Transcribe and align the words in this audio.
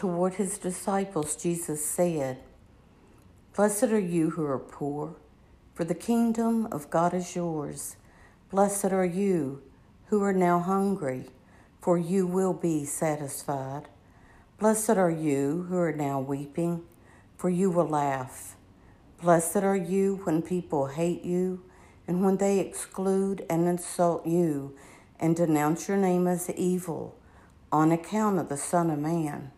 toward 0.00 0.32
his 0.36 0.56
disciples, 0.56 1.36
Jesus 1.36 1.84
said, 1.84 2.38
Blessed 3.54 3.84
are 3.92 3.98
you 3.98 4.30
who 4.30 4.46
are 4.46 4.58
poor, 4.58 5.14
for 5.74 5.84
the 5.84 5.94
kingdom 5.94 6.66
of 6.72 6.88
God 6.88 7.12
is 7.12 7.36
yours. 7.36 7.96
Blessed 8.50 8.94
are 8.94 9.04
you 9.04 9.60
who 10.06 10.22
are 10.22 10.32
now 10.32 10.58
hungry, 10.58 11.26
for 11.82 11.98
you 11.98 12.26
will 12.26 12.54
be 12.54 12.86
satisfied. 12.86 13.90
Blessed 14.58 14.96
are 14.96 15.10
you 15.10 15.66
who 15.68 15.76
are 15.76 15.92
now 15.92 16.18
weeping, 16.18 16.82
for 17.36 17.50
you 17.50 17.70
will 17.70 17.88
laugh. 17.88 18.56
Blessed 19.20 19.58
are 19.58 19.76
you 19.76 20.22
when 20.24 20.40
people 20.40 20.86
hate 20.86 21.26
you, 21.26 21.62
and 22.08 22.24
when 22.24 22.38
they 22.38 22.58
exclude 22.58 23.44
and 23.50 23.68
insult 23.68 24.26
you, 24.26 24.74
and 25.18 25.36
denounce 25.36 25.88
your 25.88 25.98
name 25.98 26.26
as 26.26 26.48
evil 26.48 27.18
on 27.70 27.92
account 27.92 28.38
of 28.38 28.48
the 28.48 28.56
Son 28.56 28.88
of 28.88 28.98
Man. 28.98 29.50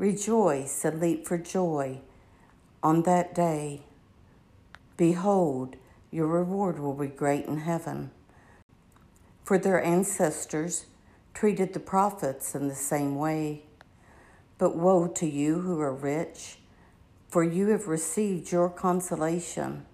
Rejoice 0.00 0.82
and 0.86 0.98
leap 0.98 1.26
for 1.26 1.36
joy 1.36 2.00
on 2.82 3.02
that 3.02 3.34
day. 3.34 3.82
Behold, 4.96 5.76
your 6.10 6.26
reward 6.26 6.78
will 6.78 6.94
be 6.94 7.06
great 7.06 7.44
in 7.44 7.58
heaven. 7.58 8.10
For 9.44 9.58
their 9.58 9.84
ancestors 9.84 10.86
treated 11.34 11.74
the 11.74 11.80
prophets 11.80 12.54
in 12.54 12.66
the 12.68 12.74
same 12.74 13.16
way. 13.16 13.64
But 14.56 14.74
woe 14.74 15.06
to 15.06 15.26
you 15.26 15.60
who 15.60 15.78
are 15.80 15.92
rich, 15.92 16.56
for 17.28 17.44
you 17.44 17.66
have 17.66 17.86
received 17.86 18.50
your 18.50 18.70
consolation. 18.70 19.84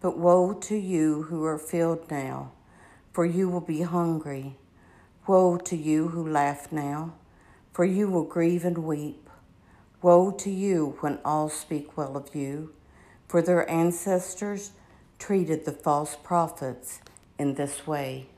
But 0.00 0.16
woe 0.16 0.54
to 0.54 0.76
you 0.76 1.24
who 1.24 1.44
are 1.44 1.58
filled 1.58 2.10
now, 2.10 2.52
for 3.12 3.26
you 3.26 3.50
will 3.50 3.60
be 3.60 3.82
hungry. 3.82 4.56
Woe 5.26 5.58
to 5.58 5.76
you 5.76 6.08
who 6.08 6.26
laugh 6.26 6.72
now, 6.72 7.12
for 7.74 7.84
you 7.84 8.08
will 8.08 8.24
grieve 8.24 8.64
and 8.64 8.78
weep. 8.78 9.25
Woe 10.06 10.30
to 10.30 10.50
you 10.50 10.96
when 11.00 11.18
all 11.24 11.48
speak 11.48 11.96
well 11.96 12.16
of 12.16 12.32
you, 12.32 12.72
for 13.26 13.42
their 13.42 13.68
ancestors 13.68 14.70
treated 15.18 15.64
the 15.64 15.72
false 15.72 16.14
prophets 16.22 17.00
in 17.40 17.54
this 17.54 17.88
way. 17.88 18.28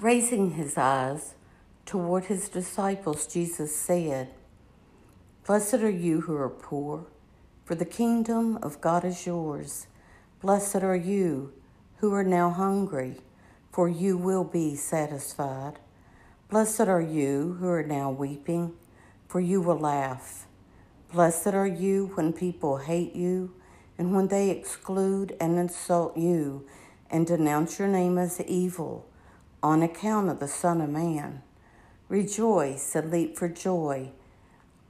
Raising 0.00 0.50
his 0.52 0.76
eyes 0.76 1.34
toward 1.86 2.24
his 2.24 2.48
disciples, 2.48 3.28
Jesus 3.28 3.76
said, 3.76 4.28
Blessed 5.46 5.74
are 5.74 5.88
you 5.88 6.22
who 6.22 6.34
are 6.34 6.48
poor, 6.48 7.06
for 7.64 7.76
the 7.76 7.84
kingdom 7.84 8.58
of 8.60 8.80
God 8.80 9.04
is 9.04 9.24
yours. 9.24 9.86
Blessed 10.42 10.82
are 10.82 10.96
you 10.96 11.52
who 11.98 12.12
are 12.12 12.24
now 12.24 12.50
hungry, 12.50 13.20
for 13.70 13.88
you 13.88 14.18
will 14.18 14.42
be 14.42 14.74
satisfied. 14.74 15.74
Blessed 16.50 16.88
are 16.88 17.00
you 17.00 17.56
who 17.60 17.68
are 17.68 17.84
now 17.84 18.10
weeping, 18.10 18.72
for 19.28 19.38
you 19.38 19.60
will 19.60 19.78
laugh. 19.78 20.48
Blessed 21.12 21.54
are 21.54 21.68
you 21.68 22.10
when 22.16 22.32
people 22.32 22.78
hate 22.78 23.14
you 23.14 23.54
and 23.96 24.12
when 24.12 24.26
they 24.26 24.50
exclude 24.50 25.36
and 25.40 25.56
insult 25.56 26.16
you 26.16 26.66
and 27.08 27.28
denounce 27.28 27.78
your 27.78 27.86
name 27.86 28.18
as 28.18 28.40
evil 28.40 29.06
on 29.64 29.82
account 29.82 30.28
of 30.28 30.40
the 30.40 30.46
Son 30.46 30.82
of 30.82 30.90
Man. 30.90 31.40
Rejoice 32.10 32.94
and 32.94 33.10
leap 33.10 33.34
for 33.38 33.48
joy 33.48 34.10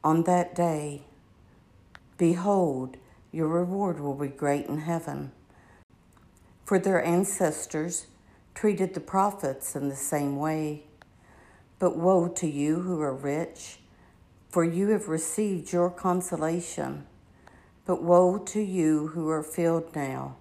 on 0.02 0.24
that 0.24 0.52
day. 0.52 1.02
Behold, 2.18 2.96
your 3.30 3.46
reward 3.46 4.00
will 4.00 4.16
be 4.16 4.26
great 4.26 4.66
in 4.66 4.78
heaven. 4.78 5.30
For 6.64 6.80
their 6.80 7.00
ancestors 7.04 8.08
treated 8.52 8.94
the 8.94 9.00
prophets 9.00 9.76
in 9.76 9.88
the 9.88 9.94
same 9.94 10.38
way. 10.38 10.82
But 11.78 11.96
woe 11.96 12.26
to 12.26 12.48
you 12.48 12.80
who 12.80 13.00
are 13.00 13.14
rich, 13.14 13.78
for 14.48 14.64
you 14.64 14.88
have 14.88 15.06
received 15.06 15.72
your 15.72 15.88
consolation. 15.88 17.06
But 17.86 18.02
woe 18.02 18.38
to 18.38 18.60
you 18.60 19.06
who 19.08 19.28
are 19.28 19.44
filled 19.44 19.94
now, 19.94 20.34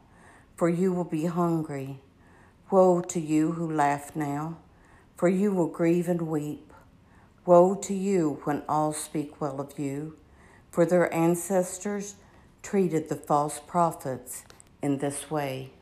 for 0.56 0.70
you 0.70 0.92
will 0.92 1.04
be 1.04 1.26
hungry. 1.26 2.00
Woe 2.74 3.02
to 3.02 3.20
you 3.20 3.52
who 3.52 3.72
laugh 3.72 4.16
now, 4.16 4.58
for 5.16 5.30
you 5.30 5.52
will 5.52 5.68
grieve 5.68 6.10
and 6.10 6.24
weep. 6.24 6.74
Woe 7.46 7.76
to 7.76 7.94
you 7.94 8.42
when 8.46 8.64
all 8.68 8.94
speak 8.94 9.40
well 9.40 9.62
of 9.62 9.78
you, 9.78 10.18
for 10.72 10.84
their 10.84 11.14
ancestors 11.14 12.16
treated 12.64 13.10
the 13.10 13.16
false 13.16 13.60
prophets 13.60 14.44
in 14.82 14.98
this 14.98 15.30
way. 15.30 15.74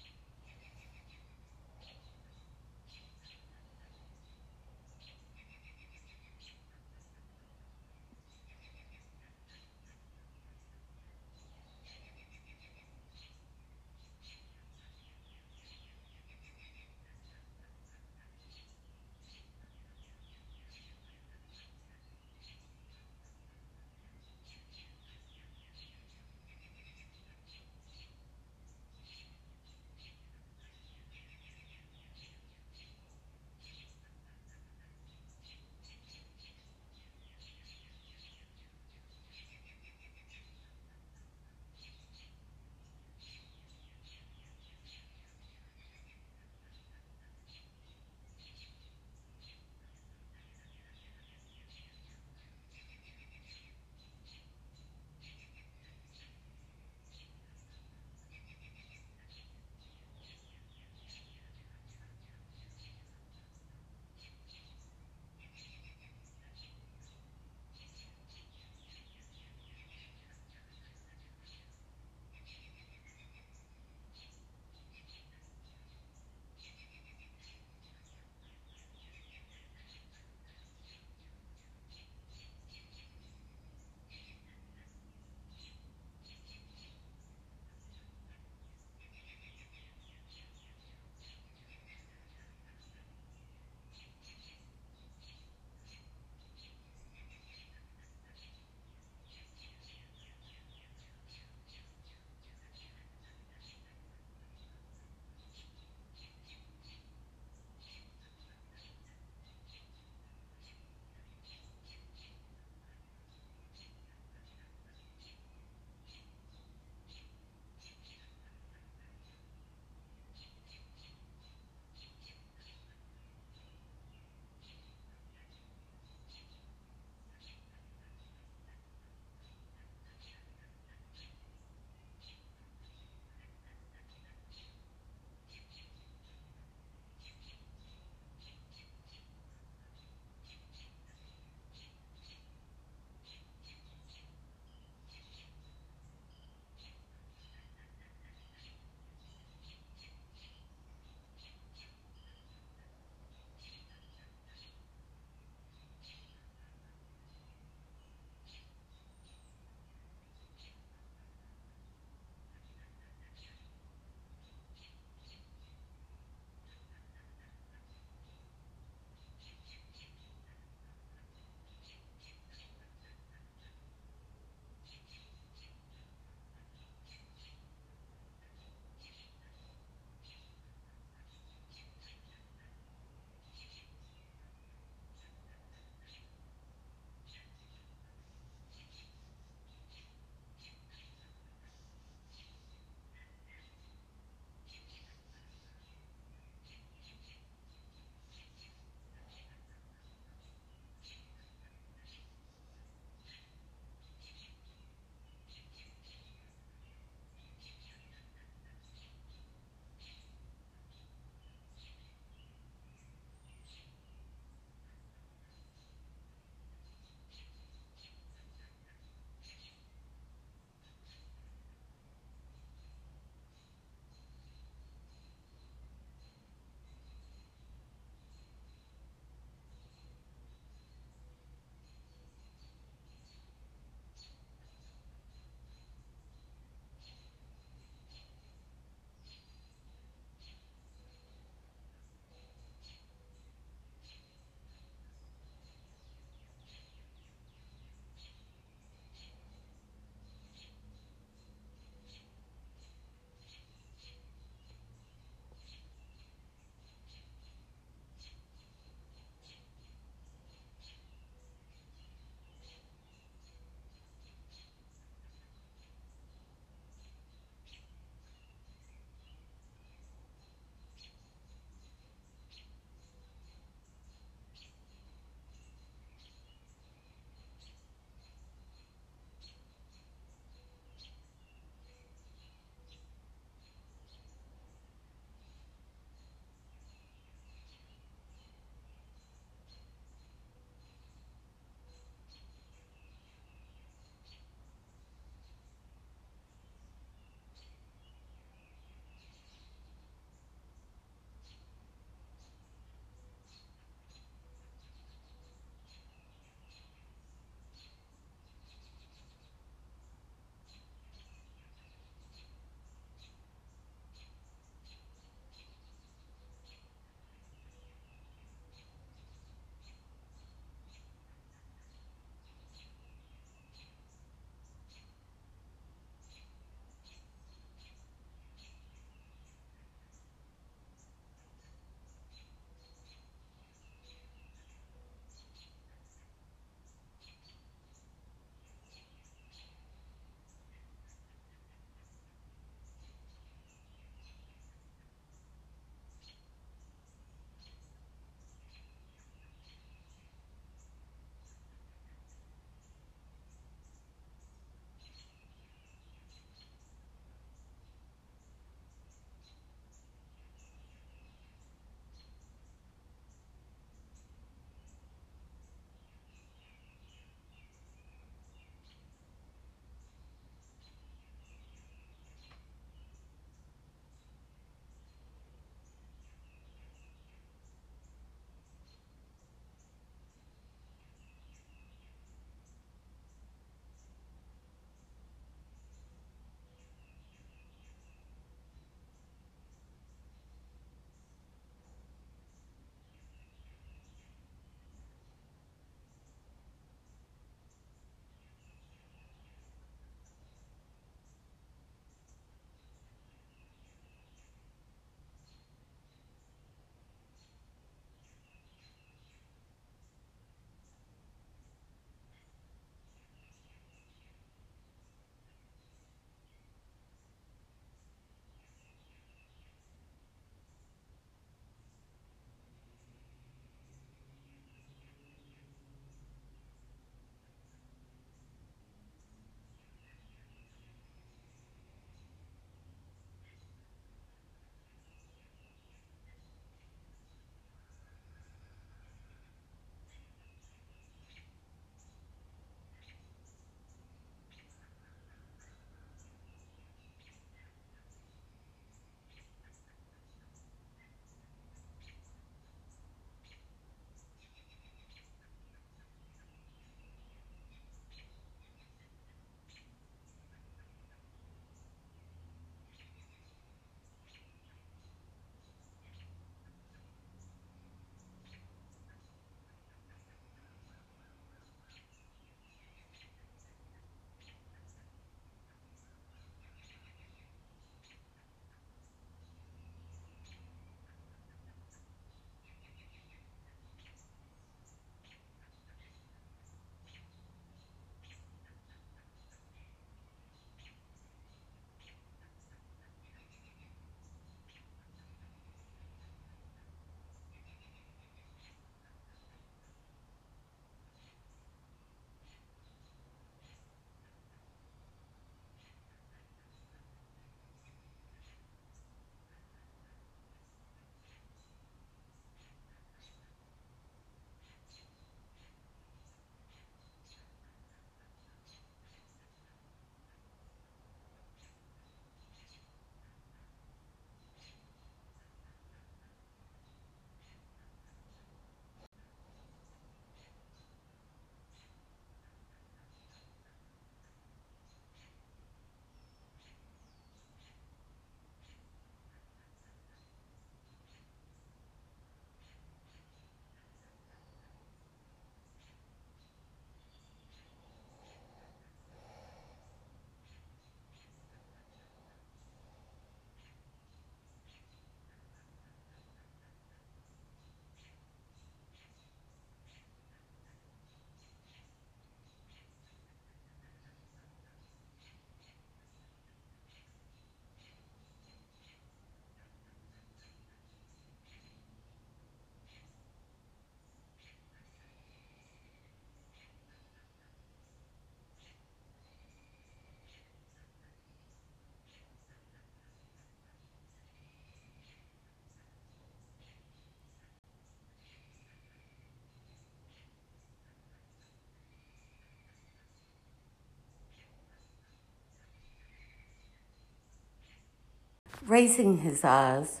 Raising 598.66 599.18
his 599.18 599.44
eyes 599.44 600.00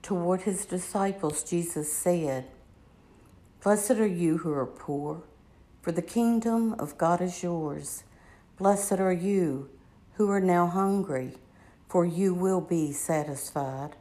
toward 0.00 0.42
his 0.42 0.66
disciples, 0.66 1.42
Jesus 1.42 1.92
said, 1.92 2.44
Blessed 3.60 3.90
are 3.92 4.06
you 4.06 4.38
who 4.38 4.52
are 4.52 4.66
poor, 4.66 5.24
for 5.82 5.90
the 5.90 6.00
kingdom 6.00 6.76
of 6.78 6.96
God 6.96 7.20
is 7.20 7.42
yours. 7.42 8.04
Blessed 8.56 9.00
are 9.00 9.12
you 9.12 9.68
who 10.12 10.30
are 10.30 10.40
now 10.40 10.68
hungry, 10.68 11.32
for 11.88 12.06
you 12.06 12.32
will 12.32 12.60
be 12.60 12.92
satisfied. 12.92 13.96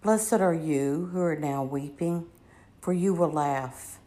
Blessed 0.00 0.34
are 0.34 0.54
you 0.54 1.10
who 1.12 1.20
are 1.20 1.34
now 1.34 1.64
weeping, 1.64 2.26
for 2.80 2.92
you 2.92 3.12
will 3.12 3.32
laugh. 3.32 3.98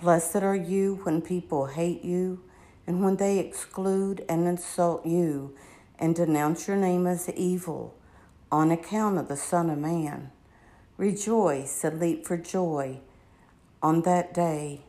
Blessed 0.00 0.44
are 0.44 0.54
you 0.54 1.00
when 1.02 1.20
people 1.22 1.66
hate 1.66 2.04
you, 2.04 2.40
and 2.86 3.02
when 3.02 3.16
they 3.16 3.40
exclude 3.40 4.24
and 4.28 4.46
insult 4.46 5.04
you, 5.04 5.56
and 5.98 6.14
denounce 6.14 6.68
your 6.68 6.76
name 6.76 7.08
as 7.08 7.28
evil 7.30 7.92
on 8.56 8.70
account 8.70 9.18
of 9.18 9.28
the 9.28 9.36
Son 9.36 9.68
of 9.68 9.76
Man. 9.76 10.30
Rejoice 10.96 11.84
and 11.84 12.00
leap 12.00 12.26
for 12.26 12.38
joy 12.38 12.98
on 13.82 14.00
that 14.00 14.32
day. 14.32 14.80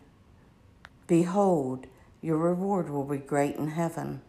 Behold, 1.06 1.86
your 2.22 2.38
reward 2.38 2.90
will 2.90 3.04
be 3.04 3.18
great 3.18 3.58
in 3.58 3.72
heaven. 3.72 4.22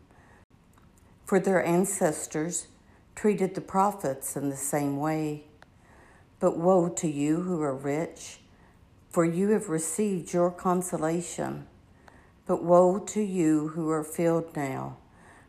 For 1.25 1.39
their 1.39 1.65
ancestors 1.65 2.67
treated 3.15 3.55
the 3.55 3.61
prophets 3.61 4.35
in 4.35 4.51
the 4.51 4.57
same 4.57 4.99
way. 4.99 5.45
But 6.41 6.59
woe 6.59 6.89
to 6.89 7.07
you 7.07 7.43
who 7.43 7.63
are 7.63 7.77
rich, 7.77 8.41
for 9.09 9.25
you 9.25 9.51
have 9.51 9.69
received 9.69 10.33
your 10.33 10.51
consolation. 10.51 11.69
But 12.45 12.65
woe 12.65 12.99
to 12.99 13.21
you 13.21 13.69
who 13.69 13.89
are 13.89 14.03
filled 14.03 14.57
now, 14.57 14.97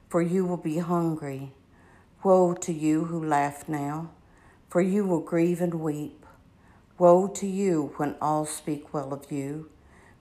for 0.10 0.22
you 0.22 0.46
will 0.46 0.58
be 0.58 0.78
hungry. 0.78 1.54
Woe 2.22 2.54
to 2.54 2.74
you 2.74 3.06
who 3.06 3.24
laugh 3.24 3.70
now, 3.70 4.10
for 4.68 4.82
you 4.82 5.06
will 5.06 5.22
grieve 5.22 5.62
and 5.62 5.76
weep. 5.76 6.26
Woe 6.98 7.30
to 7.30 7.48
you 7.48 7.94
when 7.96 8.16
all 8.22 8.46
speak 8.46 8.94
well 8.94 9.14
of 9.14 9.32
you, 9.32 9.70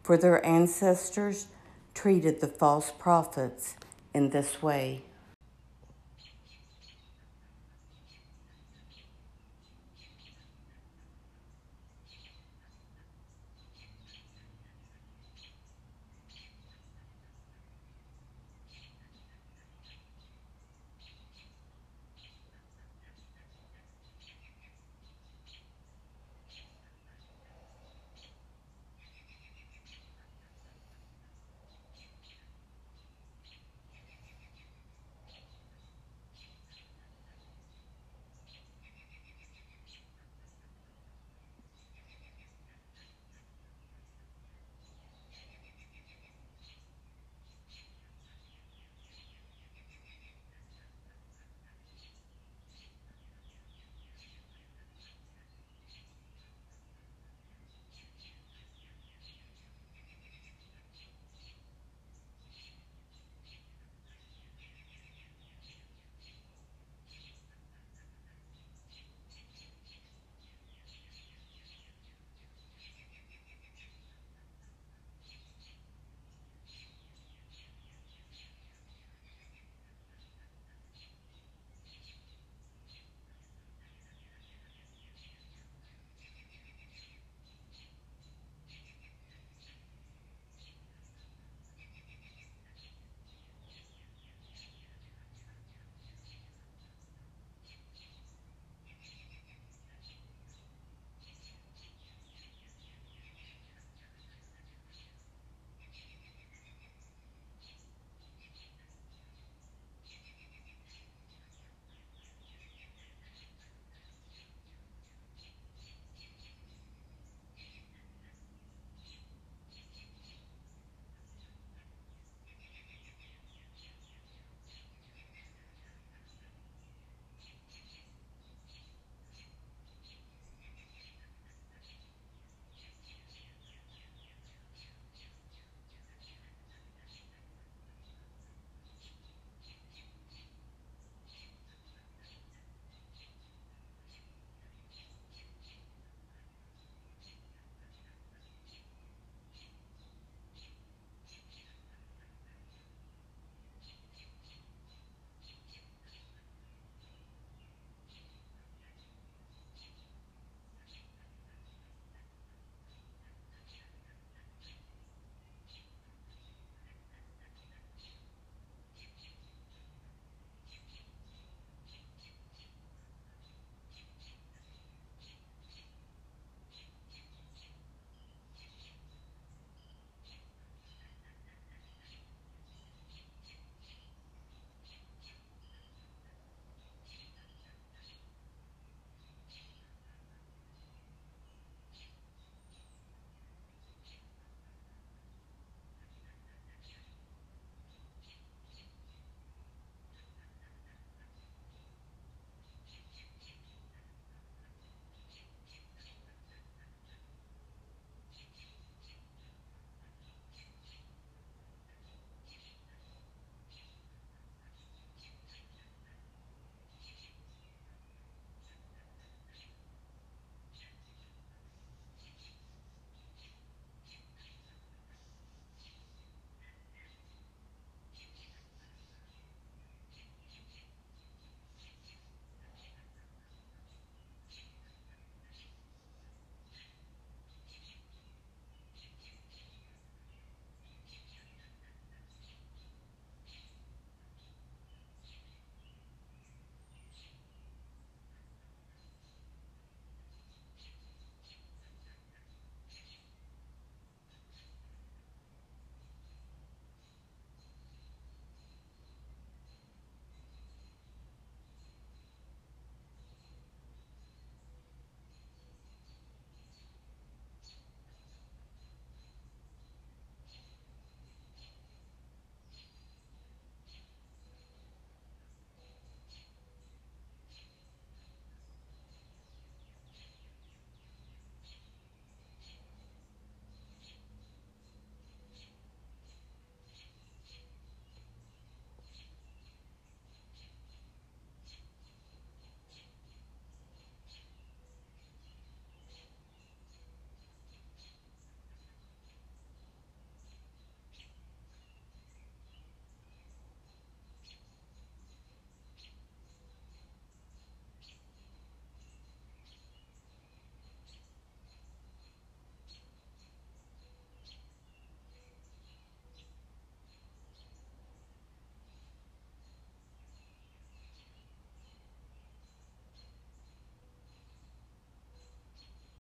for 0.04 0.16
their 0.16 0.44
ancestors 0.46 1.48
treated 1.94 2.40
the 2.40 2.46
false 2.46 2.92
prophets 2.92 3.74
in 4.14 4.30
this 4.30 4.62
way. 4.62 5.02